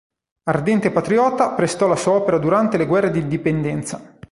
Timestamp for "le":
2.75-2.87